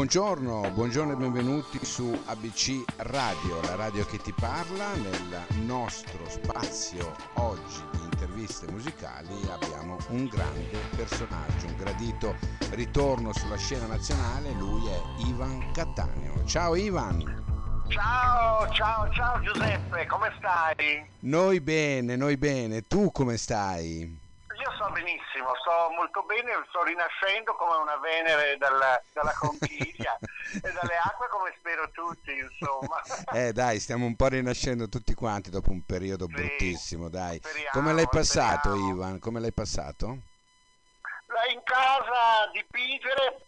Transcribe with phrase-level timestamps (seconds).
[0.00, 4.94] buongiorno, buongiorno e benvenuti su ABC Radio, la radio che ti parla.
[4.94, 12.34] Nel nostro spazio oggi di interviste musicali abbiamo un grande personaggio, un gradito
[12.70, 14.98] ritorno sulla scena nazionale, lui è
[15.28, 16.46] Ivan Cattaneo.
[16.46, 17.84] Ciao Ivan!
[17.88, 21.04] Ciao, ciao, ciao Giuseppe, come stai?
[21.20, 24.29] Noi bene, noi bene, tu come stai?
[24.90, 30.96] Sto benissimo, sto molto bene, sto rinascendo come una Venere dalla, dalla conchiglia e dalle
[30.96, 33.00] acque come spero tutti, insomma.
[33.32, 37.36] Eh dai, stiamo un po' rinascendo tutti quanti dopo un periodo sì, bruttissimo, dai.
[37.36, 38.90] Speriamo, come l'hai passato speriamo.
[38.90, 39.18] Ivan?
[39.20, 40.06] Come l'hai passato?
[41.50, 43.46] In casa a dipingere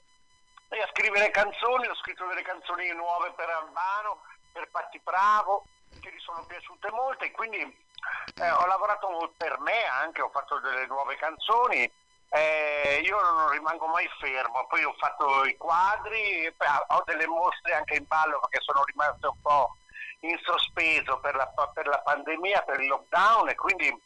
[0.69, 5.67] e a scrivere canzoni, ho scritto delle canzoni nuove per Albano, per Patti Bravo,
[6.01, 7.91] che mi sono piaciute molto e quindi
[8.35, 11.91] eh, ho lavorato per me anche, ho fatto delle nuove canzoni,
[12.31, 16.53] eh, io non rimango mai fermo, poi ho fatto i quadri,
[16.89, 19.77] ho delle mostre anche in ballo perché sono rimasto un po'
[20.21, 24.03] in sospeso per la, per la pandemia, per il lockdown e quindi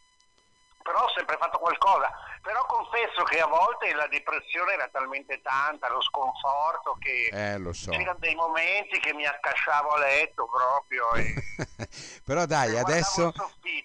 [0.83, 2.11] però ho sempre fatto qualcosa.
[2.47, 7.91] Però confesso che a volte la depressione era talmente tanta, lo sconforto, che eh, so.
[7.91, 11.13] c'erano dei momenti che mi accasciavo a letto proprio.
[11.15, 11.35] E...
[12.23, 13.33] però dai, adesso,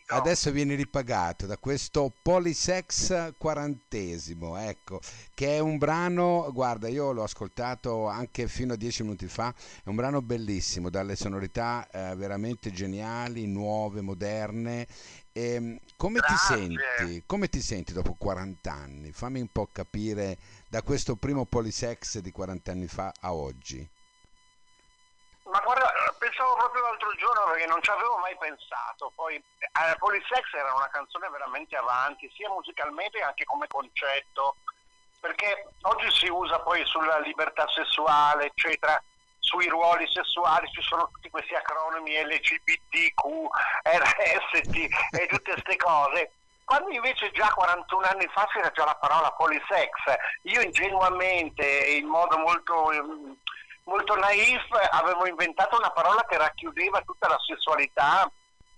[0.10, 5.00] adesso vieni ripagato da questo Polisex quarantesimo, ecco,
[5.34, 9.52] che è un brano, guarda, io l'ho ascoltato anche fino a dieci minuti fa,
[9.84, 14.86] è un brano bellissimo, dalle sonorità eh, veramente geniali, nuove, moderne
[15.34, 19.12] e, ehm, come, ti senti, come ti senti dopo 40 anni?
[19.12, 20.38] Fammi un po' capire
[20.70, 23.88] da questo primo polisex di 40 anni fa a oggi.
[25.44, 29.12] Ma guarda, pensavo proprio l'altro giorno perché non ci avevo mai pensato.
[29.16, 34.56] Poi eh, Polisex era una canzone veramente avanti, sia musicalmente che anche come concetto,
[35.20, 39.02] perché oggi si usa poi sulla libertà sessuale, eccetera
[39.42, 43.48] sui ruoli sessuali ci sono tutti questi acronimi LGBTQ,
[43.84, 44.76] RST
[45.12, 46.32] e tutte queste cose.
[46.64, 49.92] Quando invece già 41 anni fa c'era già la parola polisex,
[50.44, 52.90] io ingenuamente e in modo molto,
[53.84, 58.32] molto naif avevo inventato una parola che racchiudeva tutta la sessualità,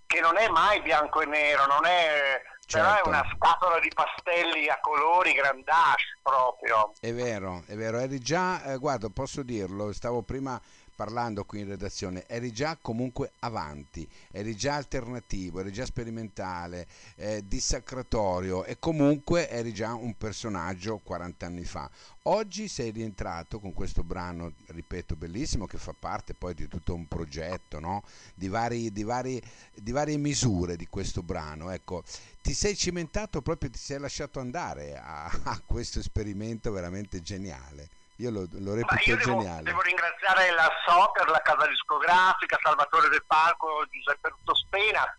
[0.07, 2.41] che non è mai bianco e nero, non è
[2.73, 2.79] Certo.
[2.79, 3.09] Però è certo.
[3.09, 6.93] una scatola di pastelli a colori grandash proprio.
[6.99, 10.59] È vero, è vero, eri già, eh, guarda, posso dirlo, stavo prima
[10.95, 17.41] parlando qui in redazione, eri già comunque avanti, eri già alternativo, eri già sperimentale, eh,
[17.45, 21.89] dissacratorio e comunque eri già un personaggio 40 anni fa.
[22.25, 27.07] Oggi sei rientrato con questo brano, ripeto, bellissimo, che fa parte poi di tutto un
[27.07, 28.03] progetto, no?
[28.33, 29.41] di, vari, di, vari,
[29.73, 31.69] di varie misure di questo brano.
[31.69, 32.03] Ecco,
[32.43, 37.87] ti sei cimentato proprio, ti sei lasciato andare a, a questo esperimento veramente geniale.
[38.17, 39.63] Io lo, lo reputo io devo, geniale.
[39.63, 45.17] Devo ringraziare la Soccer, la casa discografica, Salvatore del Palco, Giuseppe Spena,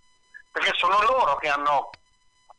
[0.52, 1.90] perché sono loro che hanno,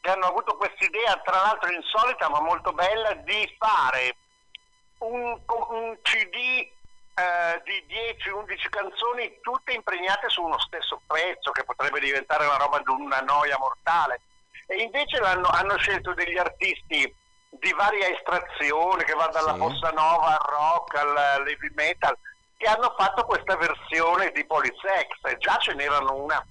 [0.01, 4.17] che hanno avuto questa idea, tra l'altro insolita ma molto bella, di fare
[4.97, 6.35] un, un CD
[7.13, 12.79] eh, di 10-11 canzoni tutte impregnate su uno stesso pezzo che potrebbe diventare una roba
[12.79, 14.21] di una noia mortale.
[14.67, 17.13] E invece hanno scelto degli artisti
[17.59, 19.59] di varia estrazione che va dalla sì.
[19.59, 22.17] bossa nova al rock al heavy metal
[22.57, 26.45] che hanno fatto questa versione di Polysex già ce n'erano una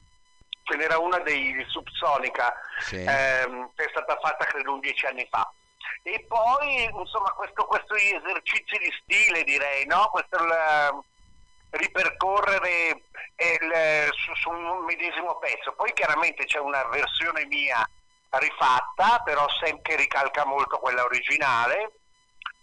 [0.62, 2.96] ce n'era una dei Subsonica sì.
[2.96, 5.50] ehm, che è stata fatta credo 11 anni fa
[6.02, 10.08] e poi insomma questo, questi esercizi di stile direi no?
[10.10, 11.04] questo il,
[11.70, 13.02] ripercorrere
[13.36, 17.86] il, su, su un medesimo pezzo poi chiaramente c'è una versione mia
[18.38, 22.00] rifatta, però sem- che ricalca molto quella originale.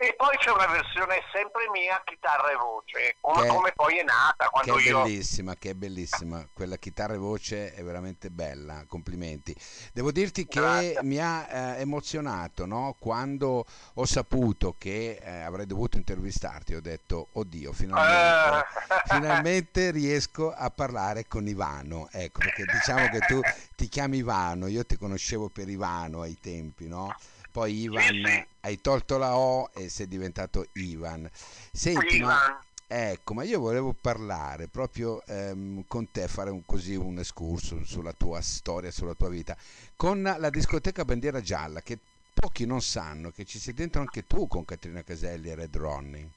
[0.01, 4.03] E poi c'è una versione sempre mia, chitarra e voce, come, che, come poi è
[4.03, 4.47] nata.
[4.49, 5.03] Quando che è io...
[5.03, 9.55] bellissima, che è bellissima, quella chitarra e voce è veramente bella, complimenti.
[9.93, 11.03] Devo dirti che Grazie.
[11.03, 12.95] mi ha eh, emozionato no?
[12.97, 13.63] quando
[13.93, 19.13] ho saputo che eh, avrei dovuto intervistarti, ho detto, oddio, finalmente, uh.
[19.13, 23.39] finalmente riesco a parlare con Ivano, ecco, perché diciamo che tu
[23.75, 27.15] ti chiami Ivano, io ti conoscevo per Ivano ai tempi, no?
[27.51, 31.29] Poi Ivan, hai tolto la O e sei diventato Ivan.
[31.71, 32.27] Senti, Ivan.
[32.29, 37.83] Ma, ecco, ma io volevo parlare proprio ehm, con te, fare un, così un escurso
[37.83, 39.57] sulla tua storia, sulla tua vita,
[39.97, 41.99] con la discoteca Bandiera Gialla, che
[42.33, 46.29] pochi non sanno che ci sei dentro anche tu con Caterina Caselli e Red Ronnie.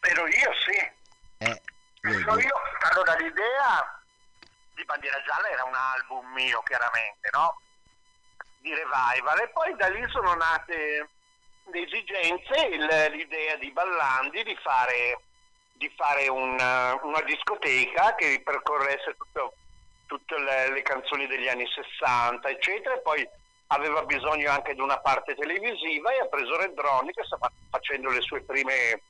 [0.00, 0.78] Ero io, sì.
[1.38, 1.62] Eh,
[2.02, 2.32] io,
[2.90, 4.02] allora l'idea
[4.74, 7.60] di Bandiera Gialla era un album mio chiaramente, no?
[8.68, 11.08] Di revival e poi da lì sono nate
[11.72, 12.84] le esigenze, il,
[13.16, 15.18] l'idea di Ballandi di fare
[15.72, 19.16] di fare una, una discoteca che ripercorresse
[20.06, 23.26] tutte le, le, canzoni degli anni 60, eccetera, e poi
[23.68, 27.38] aveva bisogno anche di una parte televisiva e ha preso Red Ronnie che sta
[27.70, 28.10] facendo
[28.44, 29.00] prime,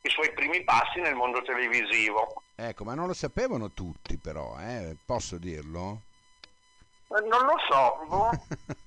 [0.00, 2.42] i suoi primi passi nel mondo televisivo.
[2.56, 4.96] Ecco, ma non lo sapevano tutti però, eh?
[5.04, 6.02] posso dirlo?
[7.08, 8.04] Eh, non lo so.
[8.06, 8.30] Boh.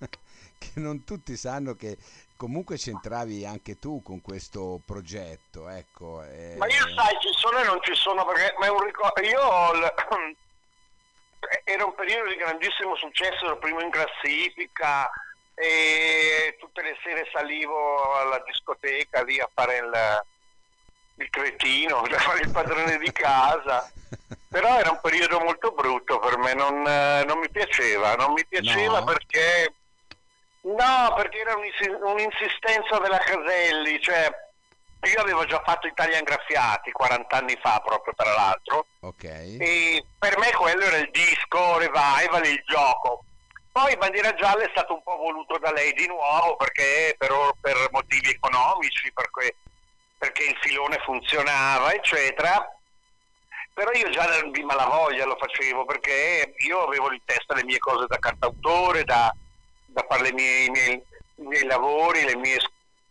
[0.57, 1.97] che non tutti sanno che
[2.38, 6.23] comunque c'entravi anche tu con questo progetto, ecco.
[6.23, 6.56] E...
[6.57, 9.21] Ma io sai, ci sono e non ci sono perché ma è un ricordo.
[9.21, 9.94] Io l...
[11.65, 15.09] era un periodo di grandissimo successo, ero primo in classifica
[15.53, 20.23] e tutte le sere salivo alla discoteca lì a fare il,
[21.21, 23.89] il cretino, a fare il padrone di casa.
[24.50, 29.00] Però era un periodo molto brutto per me, non, non mi piaceva, non mi piaceva
[29.00, 29.06] no.
[29.06, 29.73] perché
[30.63, 34.29] No, perché era un'insistenza della Caselli, cioè
[35.03, 39.57] io avevo già fatto Italian Graffiati 40 anni fa proprio tra l'altro okay.
[39.57, 43.23] e per me quello era il disco, revival, il gioco
[43.71, 47.88] poi Bandiera Gialla è stato un po' voluto da lei di nuovo perché per, per
[47.91, 49.56] motivi economici perché,
[50.21, 52.63] perché il filone funzionava eccetera
[53.73, 58.06] però io già di malavoglia lo facevo perché io avevo in testa le mie cose
[58.07, 59.33] da cantautore da,
[59.88, 61.03] da fare i miei, miei,
[61.38, 62.59] miei, lavori, le mie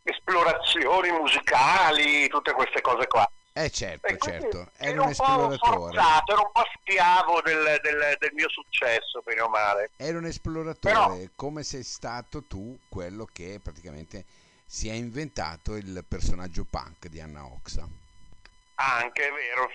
[0.04, 3.28] esplorazioni musicali, tutte queste cose qua.
[3.52, 5.56] Eh certo, certo, era un, un esploratore.
[5.58, 9.90] Forzato, ero un po' schiavo del, del, del, mio successo, bene o male.
[9.96, 14.24] Era un esploratore, Però, come sei stato tu quello che praticamente
[14.70, 17.88] si è inventato il personaggio punk di Anna Oxa.
[18.76, 19.68] Anche, è vero,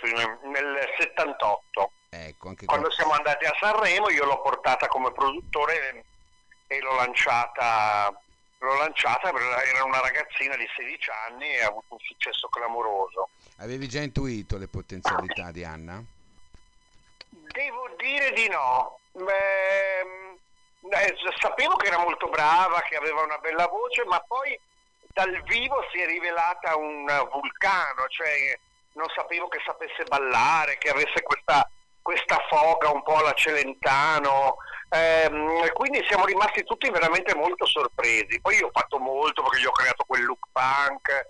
[0.49, 1.91] nel 78.
[2.11, 2.95] Ecco, Quando qua...
[2.95, 6.05] siamo andati a Sanremo io l'ho portata come produttore
[6.67, 8.09] e l'ho lanciata,
[8.59, 9.33] l'ho lanciata
[9.65, 13.27] era una ragazzina di 16 anni e ha avuto un successo clamoroso.
[13.57, 16.01] Avevi già intuito le potenzialità di Anna?
[17.29, 18.99] Devo dire di no.
[19.11, 19.99] Beh,
[20.89, 24.57] eh, sapevo che era molto brava, che aveva una bella voce, ma poi
[25.15, 28.59] dal vivo si è rivelata un vulcano, cioè
[28.95, 31.65] non sapevo che sapesse ballare, che avesse questa,
[32.01, 34.57] questa foga un po' alla Celentano,
[34.89, 38.41] eh, quindi siamo rimasti tutti veramente molto sorpresi.
[38.41, 41.29] Poi io ho fatto molto perché gli ho creato quel look punk.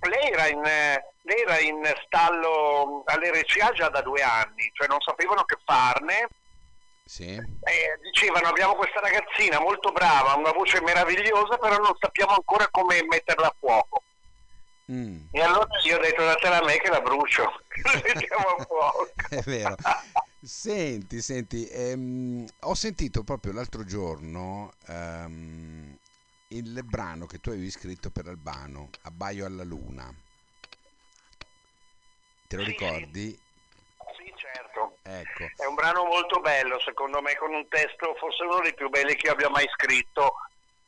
[0.00, 5.44] Lei era in, lei era in stallo all'RCA già da due anni, cioè non sapevano
[5.44, 6.26] che farne.
[7.10, 7.24] Sì.
[7.24, 13.02] Eh, dicevano abbiamo questa ragazzina molto brava, una voce meravigliosa, però non sappiamo ancora come
[13.02, 14.04] metterla a fuoco.
[14.92, 15.24] Mm.
[15.32, 17.50] E allora io ho detto datela a me che la brucio,
[18.04, 19.10] mettiamo a fuoco.
[19.28, 19.74] È vero.
[20.40, 25.98] Senti, senti, ehm, ho sentito proprio l'altro giorno ehm,
[26.48, 30.14] il brano che tu avevi scritto per Albano, Abbaio alla luna.
[32.46, 33.30] Te lo sì, ricordi?
[33.30, 33.48] Sì.
[35.18, 35.50] Ecco.
[35.56, 39.16] È un brano molto bello, secondo me, con un testo forse uno dei più belli
[39.16, 40.34] che io abbia mai scritto.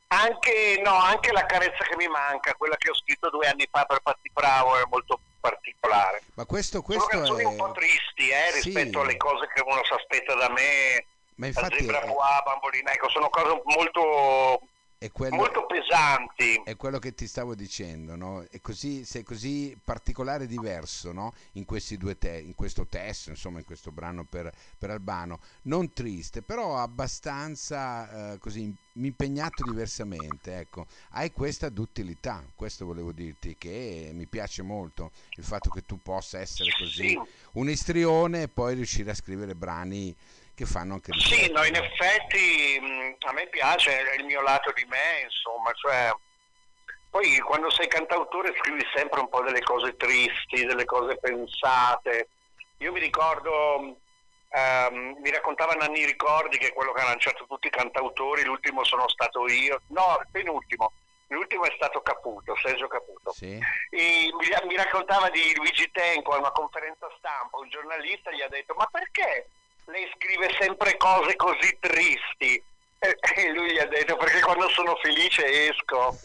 [0.08, 3.84] Anche, no, anche La carezza che mi manca, quella che ho scritto due anni fa
[3.84, 6.22] per Patti Bravo, è molto particolare.
[6.34, 7.46] Ma questo, questo Sono canzoni è...
[7.46, 9.04] un po' tristi eh, rispetto sì.
[9.04, 11.06] alle cose che uno si aspetta da me.
[11.36, 12.06] Ma infatti, Zebra è...
[12.44, 14.60] Bambolina, ecco, sono cose molto
[15.10, 16.60] quello, molto pesanti.
[16.64, 18.44] È quello che ti stavo dicendo, no?
[18.48, 21.32] È così, sei così particolare e diverso no?
[21.52, 21.64] in,
[22.18, 25.40] te- in, questo testo, insomma, in questo brano per, per Albano.
[25.62, 30.58] Non triste, però abbastanza eh, così impegnato diversamente.
[30.58, 30.86] Ecco.
[31.10, 36.38] Hai questa duttilità, questo volevo dirti, che mi piace molto il fatto che tu possa
[36.38, 37.20] essere così sì.
[37.52, 40.14] un istrione e poi riuscire a scrivere brani
[40.62, 44.84] che fanno anche Sì, no, in effetti mh, a me piace, il mio lato di
[44.84, 46.14] me, insomma, cioè
[47.10, 52.28] poi quando sei cantautore scrivi sempre un po' delle cose tristi, delle cose pensate.
[52.78, 53.98] Io mi ricordo,
[54.48, 58.82] ehm, mi raccontava Nanni Ricordi che è quello che ha lanciato tutti i cantautori, l'ultimo
[58.84, 60.92] sono stato io, no, il penultimo,
[61.26, 63.32] l'ultimo è stato Caputo, Sergio Caputo.
[63.32, 63.58] Sì.
[63.90, 64.30] Mi,
[64.66, 68.88] mi, raccontava di Luigi Tenco a una conferenza stampa, un giornalista gli ha detto ma
[68.90, 69.48] perché
[69.86, 72.62] lei scrive sempre cose così tristi.
[73.02, 76.16] E lui gli ha detto perché quando sono felice esco.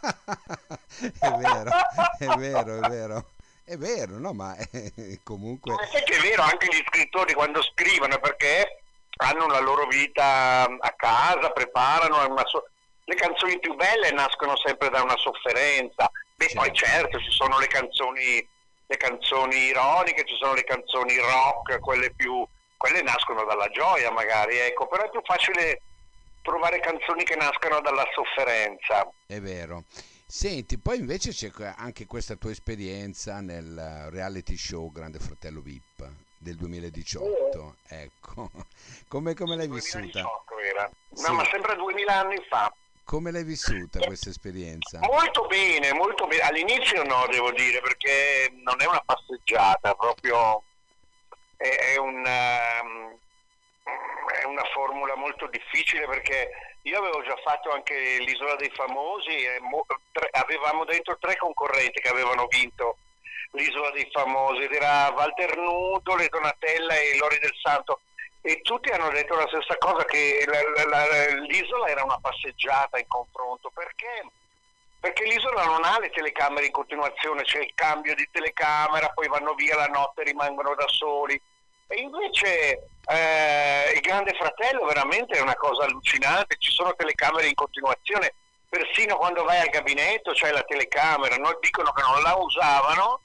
[1.20, 1.70] è vero,
[2.18, 3.24] è vero, è vero.
[3.64, 5.74] È vero, no, ma è, comunque...
[5.74, 8.80] Ma è che è vero, anche gli scrittori quando scrivono perché
[9.18, 12.66] hanno la loro vita a casa, preparano, so...
[13.04, 16.10] le canzoni più belle nascono sempre da una sofferenza.
[16.34, 16.60] Beh, certo.
[16.60, 18.48] poi certo ci sono le canzoni,
[18.86, 22.46] le canzoni ironiche, ci sono le canzoni rock, quelle più
[22.78, 25.82] quelle nascono dalla gioia magari, ecco, però è più facile
[26.40, 29.06] trovare canzoni che nascano dalla sofferenza.
[29.26, 29.84] È vero.
[30.26, 36.08] Senti, poi invece c'è anche questa tua esperienza nel reality show Grande Fratello VIP
[36.38, 37.76] del 2018.
[37.88, 38.50] Ecco,
[39.08, 40.28] come, come l'hai 2018 vissuta?
[40.62, 40.84] era.
[41.10, 41.32] No, Sì.
[41.32, 42.72] ma sempre 2000 anni fa.
[43.04, 44.98] Come l'hai vissuta questa esperienza?
[45.00, 46.42] Molto bene, molto bene.
[46.42, 50.62] All'inizio no, devo dire, perché non è una passeggiata, proprio
[51.58, 53.18] è, è un, ehm,
[54.40, 56.50] è una formula molto difficile perché
[56.82, 62.00] io avevo già fatto anche l'Isola dei Famosi e mo- tre- avevamo dentro tre concorrenti
[62.00, 62.98] che avevano vinto
[63.52, 68.00] l'Isola dei Famosi ed era Walter Nudo, Le Donatella e Lori del Santo.
[68.40, 72.98] E tutti hanno detto la stessa cosa che la- la- la- l'isola era una passeggiata
[72.98, 73.70] in confronto.
[73.74, 74.24] Perché?
[75.00, 79.54] Perché l'isola non ha le telecamere in continuazione, c'è il cambio di telecamera, poi vanno
[79.54, 81.40] via la notte, rimangono da soli.
[81.88, 87.54] E invece eh, il Grande Fratello veramente è una cosa allucinante, ci sono telecamere in
[87.54, 88.34] continuazione,
[88.68, 91.56] persino quando vai al gabinetto c'è la telecamera, no?
[91.60, 93.20] dicono che non la usavano,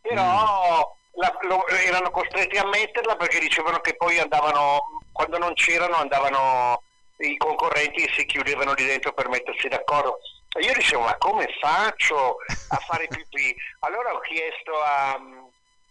[0.00, 5.96] però la- lo- erano costretti a metterla perché dicevano che poi andavano, quando non c'erano
[5.96, 6.82] andavano
[7.18, 10.18] i concorrenti si chiudevano lì dentro per mettersi d'accordo.
[10.56, 12.36] E io dicevo, ma come faccio
[12.68, 13.54] a fare pipì?
[13.80, 15.20] Allora ho chiesto a,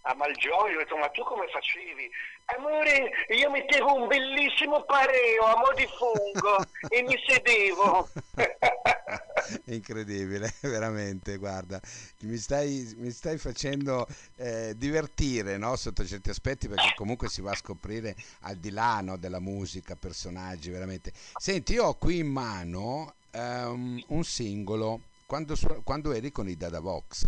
[0.08, 2.10] a Malgioglio, ho detto, ma tu come facevi?
[2.56, 8.08] Amore, io mettevo un bellissimo pareo a mo' di fungo e mi sedevo.
[9.66, 11.80] Incredibile, veramente, guarda,
[12.22, 17.52] mi stai, mi stai facendo eh, divertire, no, sotto certi aspetti, perché comunque si va
[17.52, 21.12] a scoprire al di là, no, della musica, personaggi, veramente.
[21.36, 26.80] Senti, io ho qui in mano ehm, un singolo quando, quando eri con i Dada
[26.80, 27.28] Vox.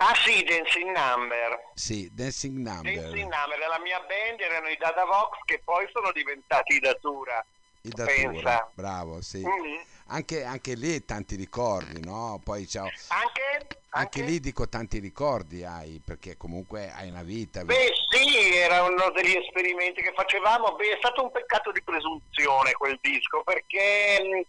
[0.00, 1.70] Ah sì, Dancing Number.
[1.74, 6.10] Sì, Dancing Dancing Number, Number, la mia band erano i Dada Vox che poi sono
[6.12, 7.44] diventati i Datura.
[7.82, 8.70] i Datura, pensa.
[8.74, 9.40] bravo, sì.
[9.40, 9.82] Mhm.
[10.12, 12.40] Anche, anche lì tanti ricordi, no?
[12.42, 12.88] Poi ciao.
[13.08, 17.64] Anche, Anche lì dico tanti ricordi hai, perché comunque hai una vita.
[17.64, 22.72] Beh sì, era uno degli esperimenti che facevamo, beh è stato un peccato di presunzione
[22.72, 24.42] quel disco perché mh,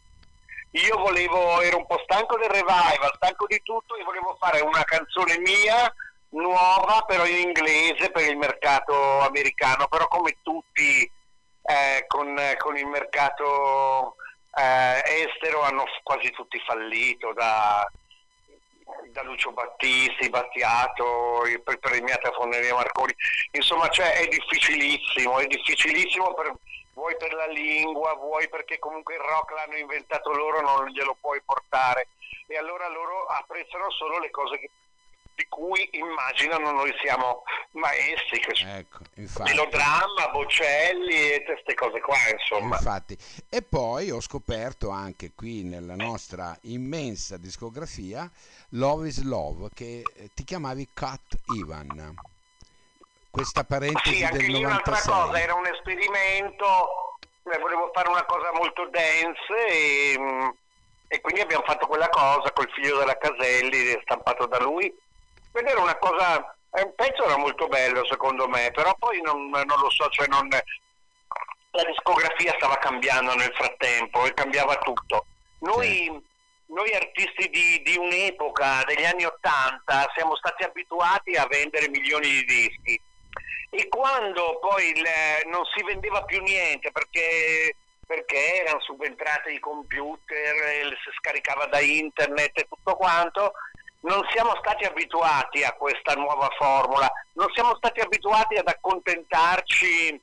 [0.72, 4.84] io volevo, ero un po' stanco del revival, stanco di tutto e volevo fare una
[4.84, 5.94] canzone mia
[6.30, 11.10] nuova però in inglese per il mercato americano, però come tutti
[11.64, 14.16] eh, con, con il mercato
[14.56, 17.86] eh, estero hanno quasi tutti fallito da,
[19.12, 23.14] da Lucio Battisti, Battiato, il- poi premiata Foneria Marconi,
[23.52, 26.54] insomma cioè, è difficilissimo, è difficilissimo per,
[26.94, 31.42] vuoi per la lingua, vuoi perché comunque il rock l'hanno inventato loro, non glielo puoi
[31.44, 32.08] portare
[32.48, 34.70] e allora loro apprezzano solo le cose che-
[35.34, 39.50] di cui immaginano noi siamo maestri, Ecco, infatti.
[39.50, 42.76] melodramma, Bocelli e queste cose qua, insomma.
[42.76, 43.18] Infatti,
[43.50, 48.30] e poi ho scoperto anche qui nella nostra immensa discografia
[48.72, 52.14] Love is Love che eh, ti chiamavi Cut Ivan.
[53.32, 55.14] Questa parentesi Sì, anche lì un'altra 96.
[55.14, 60.50] cosa, era un esperimento, eh, volevo fare una cosa molto dance e, mm,
[61.08, 64.94] e quindi abbiamo fatto quella cosa col figlio della Caselli, stampato da lui.
[65.54, 69.50] Ed era una cosa, eh, un pezzo era molto bello secondo me, però poi non,
[69.50, 75.26] non lo so, cioè non, la discografia stava cambiando nel frattempo e cambiava tutto.
[75.60, 76.22] Noi,
[76.66, 82.44] noi artisti di, di un'epoca, degli anni Ottanta, siamo stati abituati a vendere milioni di
[82.44, 83.02] dischi
[83.70, 85.08] e quando poi il-
[85.46, 92.58] non si vendeva più niente perché, perché erano subentrati i computer, si scaricava da internet
[92.60, 93.54] e tutto quanto,
[94.02, 100.22] non siamo stati abituati a questa nuova formula, non siamo stati abituati ad accontentarci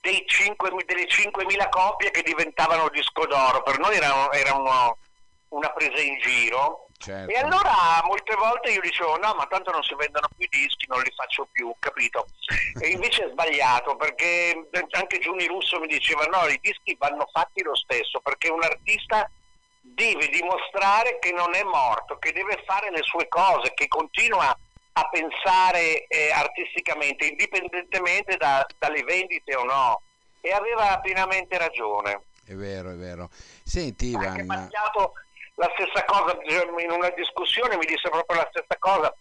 [0.00, 4.98] dei 5 delle 5.000 copie che diventavano disco d'oro, per noi era, era uno-
[5.50, 6.88] una presa in giro.
[7.02, 7.32] Certo.
[7.32, 10.86] E allora molte volte io dicevo no ma tanto non si vendono più i dischi,
[10.86, 12.26] non li faccio più, capito?
[12.80, 17.62] E invece è sbagliato perché anche Giuni Russo mi diceva no, i dischi vanno fatti
[17.64, 19.28] lo stesso perché un artista
[19.80, 24.56] deve dimostrare che non è morto, che deve fare le sue cose, che continua
[24.94, 30.02] a pensare eh, artisticamente, indipendentemente da- dalle vendite o no.
[30.40, 32.22] E aveva pienamente ragione.
[32.44, 33.28] È vero, è vero.
[33.64, 35.14] Senti Anche Ivan, Battiato
[35.54, 39.14] la stessa cosa, in una discussione mi disse proprio la stessa cosa.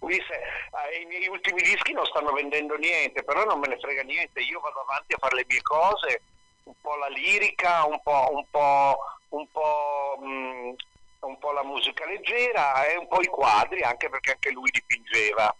[0.00, 3.78] Mi disse, "Ah, i miei ultimi dischi non stanno vendendo niente, però non me ne
[3.78, 6.20] frega niente, io vado avanti a fare le mie cose,
[6.64, 8.98] un po' la lirica, un po', un po',
[9.30, 10.72] un po', mm,
[11.20, 15.54] un po' la musica leggera e un po' i quadri, anche perché anche lui dipingeva.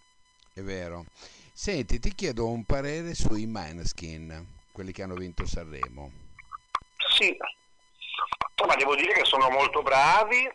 [0.55, 1.05] è vero.
[1.53, 6.11] Senti, ti chiedo un parere sui Maneskin, quelli che hanno vinto Sanremo.
[7.15, 7.37] Sì,
[8.65, 10.51] ma devo dire che sono molto bravi,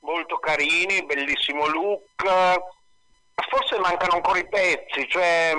[0.00, 2.24] molto carini, bellissimo look,
[3.48, 5.52] forse mancano ancora i pezzi, cioè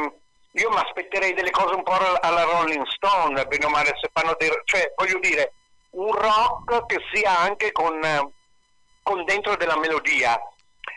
[0.51, 4.35] io mi aspetterei delle cose un po' alla Rolling Stone, bene o male, se fanno
[4.37, 5.53] dei, cioè voglio dire,
[5.91, 7.99] un rock che sia anche con,
[9.01, 10.37] con dentro della melodia,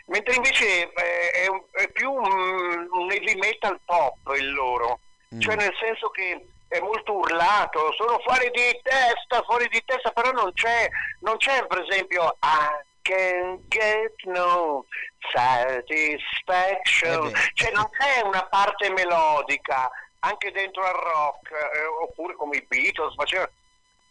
[0.07, 4.99] mentre invece eh, è, è, più un, un, heavy metal pop il loro,
[5.33, 5.39] mm.
[5.39, 10.31] cioè nel senso che è molto urlato, sono fuori di testa, fuori di testa, però
[10.31, 10.89] non c'è,
[11.19, 14.85] non c'è per esempio I can get no
[15.31, 19.89] satisfaction, eh cioè non c'è una parte melodica
[20.19, 23.51] anche dentro al rock, eh, oppure come i Beatles facevano.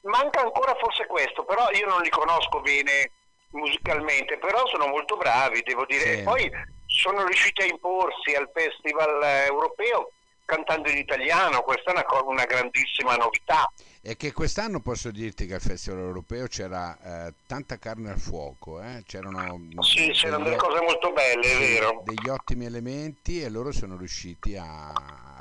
[0.03, 3.11] Manca ancora forse questo, però io non li conosco bene
[3.51, 6.19] musicalmente, però sono molto bravi, devo dire.
[6.19, 6.23] Sì.
[6.23, 6.51] Poi
[6.87, 10.13] sono riusciti a imporsi al festival europeo
[10.53, 13.71] cantando in italiano, questa è una, una grandissima novità.
[14.03, 18.83] E che quest'anno posso dirti che al Festival Europeo c'era eh, tanta carne al fuoco,
[18.83, 19.03] eh?
[19.07, 22.03] c'erano, sì, c'erano delle cose molto belle, è vero.
[22.05, 24.93] Degli ottimi elementi e loro sono riusciti a,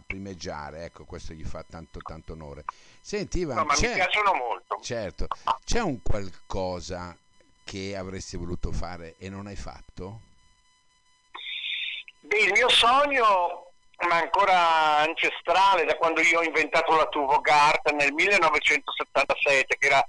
[0.06, 2.66] primeggiare, ecco questo gli fa tanto tanto onore.
[3.00, 4.80] Senti Ivan, no, ma mi piacciono molto.
[4.82, 5.28] Certo,
[5.64, 7.16] c'è un qualcosa
[7.64, 10.20] che avresti voluto fare e non hai fatto?
[12.20, 13.71] Beh, il mio sogno
[14.08, 20.06] ma ancora ancestrale da quando io ho inventato la Tuvo Gart nel 1977 che era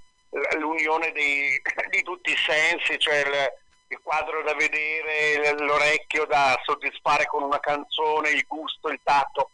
[0.59, 3.53] l'unione dei, di tutti i sensi cioè il,
[3.89, 9.51] il quadro da vedere l'orecchio da soddisfare con una canzone il gusto, il tatto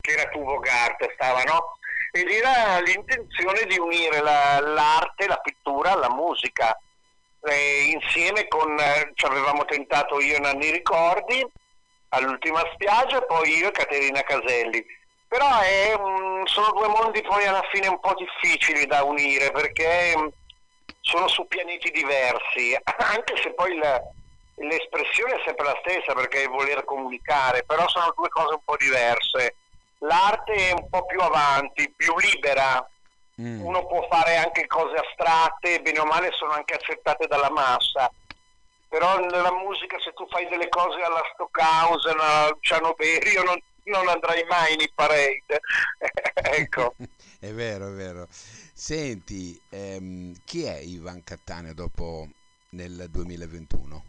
[0.00, 1.76] che era Tuvo Gart stava no?
[2.10, 6.78] ed era l'intenzione di unire la, l'arte, la pittura alla musica
[7.44, 11.44] eh, insieme con eh, ci avevamo tentato io e Nanni Ricordi
[12.12, 14.84] all'ultima spiaggia e poi io e Caterina Caselli.
[15.28, 15.92] Però è,
[16.44, 20.30] sono due mondi poi alla fine un po' difficili da unire perché um,
[21.00, 23.78] sono su pianeti diversi, anche se poi
[24.56, 28.76] l'espressione è sempre la stessa perché è voler comunicare, però sono due cose un po'
[28.76, 29.56] diverse.
[30.00, 32.86] L'arte è un po' più avanti, più libera,
[33.40, 33.64] mm.
[33.64, 38.10] uno può fare anche cose astratte, bene o male sono anche accettate dalla massa
[38.92, 44.06] però nella musica se tu fai delle cose alla Stockhausen, a Luciano Berio non, non
[44.06, 45.60] andrai mai in parade
[46.34, 46.94] ecco.
[47.40, 48.26] È vero è vero.
[48.30, 52.28] Senti ehm, chi è Ivan Cattaneo dopo
[52.72, 54.04] nel 2021?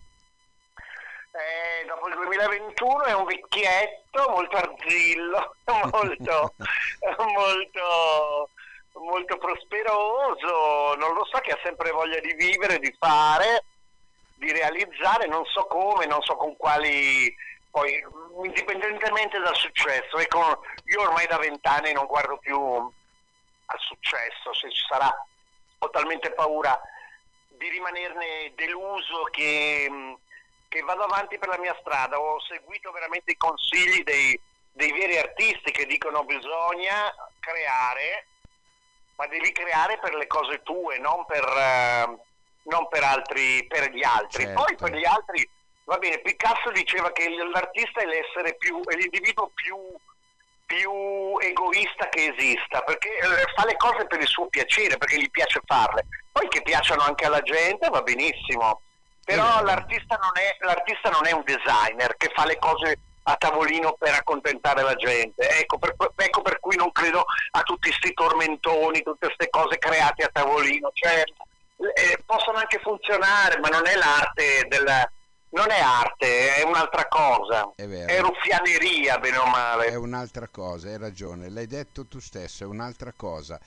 [1.31, 5.55] Eh, dopo il 2021 è un vecchietto molto arzillo
[5.93, 6.55] molto
[7.33, 8.49] molto
[8.95, 10.95] molto prosperoso.
[10.95, 13.63] Non lo so che ha sempre voglia di vivere di fare
[14.43, 17.33] di realizzare, non so come, non so con quali,
[17.71, 18.03] poi
[18.43, 24.83] indipendentemente dal successo, ecco, io ormai da vent'anni non guardo più al successo, se ci
[24.87, 25.09] sarà,
[25.79, 26.79] ho talmente paura
[27.47, 30.17] di rimanerne deluso che,
[30.67, 34.39] che vado avanti per la mia strada, ho seguito veramente i consigli dei,
[34.73, 38.27] dei veri artisti che dicono bisogna creare,
[39.15, 41.43] ma devi creare per le cose tue, non per...
[41.45, 42.31] Uh,
[42.63, 44.43] non per, altri, per gli altri.
[44.43, 44.63] Certo.
[44.63, 45.49] Poi per gli altri,
[45.85, 49.77] va bene, Picasso diceva che l'artista è l'essere più, è l'individuo più,
[50.65, 50.91] più
[51.39, 55.59] egoista che esista, perché eh, fa le cose per il suo piacere, perché gli piace
[55.65, 56.05] farle.
[56.31, 58.81] Poi che piacciono anche alla gente va benissimo,
[59.23, 63.93] però l'artista non, è, l'artista non è un designer che fa le cose a tavolino
[63.93, 65.47] per accontentare la gente.
[65.47, 70.23] Ecco per, ecco per cui non credo a tutti questi tormentoni, tutte queste cose create
[70.23, 70.91] a tavolino.
[70.93, 71.23] Cioè,
[71.95, 75.09] eh, possono anche funzionare, ma non è l'arte della,
[75.49, 77.71] non è arte, è un'altra cosa.
[77.75, 79.87] È, è, ruffianeria, bene o male.
[79.87, 83.59] È un'altra cosa, hai ragione, l'hai detto tu stesso, è un'altra cosa.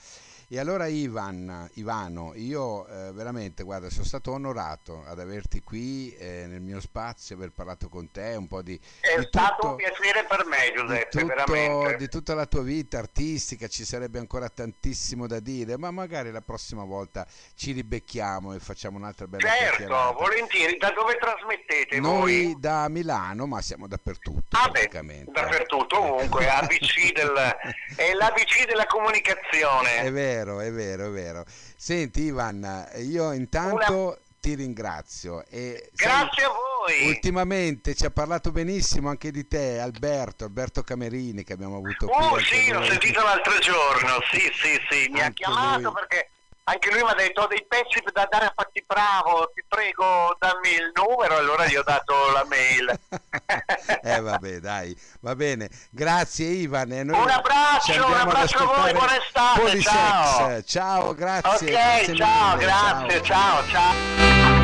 [0.49, 6.45] E allora Ivan, Ivano, io eh, veramente, guarda, sono stato onorato ad averti qui eh,
[6.47, 8.79] nel mio spazio, aver parlato con te un po' di...
[9.01, 11.95] È di stato tutto, un piacere per me, Giuseppe, di tutto, veramente.
[11.97, 16.39] Di tutta la tua vita artistica ci sarebbe ancora tantissimo da dire, ma magari la
[16.39, 20.77] prossima volta ci ribecchiamo e facciamo un'altra bella Certo, volentieri.
[20.77, 22.55] Da dove trasmettete Noi voi?
[22.57, 24.55] da Milano, ma siamo dappertutto.
[24.57, 27.35] Ah beh, dappertutto, ovunque, ABC del,
[27.97, 29.95] è l'ABC della comunicazione.
[29.97, 31.45] È vero vero, è vero, è vero.
[31.75, 34.17] Senti Ivan, io intanto Una...
[34.39, 35.45] ti ringrazio.
[35.47, 37.07] E, Grazie sai, a voi.
[37.07, 42.25] Ultimamente ci ha parlato benissimo anche di te, Alberto, Alberto Camerini che abbiamo avuto qui.
[42.25, 45.93] Oh sì, l'ho sentito l'altro giorno, sì, sì, sì, mi anche ha chiamato lui.
[45.93, 46.29] perché
[46.69, 50.35] anche lui mi ha detto ho dei pezzi da dare a Fatti Bravo, ti prego
[50.37, 52.99] dammi il numero, allora gli ho dato la mail.
[54.03, 56.91] eh vabbè dai, va bene, grazie Ivan.
[56.91, 60.63] un abbraccio, un abbraccio a voi, buona estate, ciao.
[60.63, 61.67] ciao, grazie.
[61.67, 63.93] Ok, grazie ciao, mille, grazie, ciao, ciao.
[63.93, 64.56] ciao.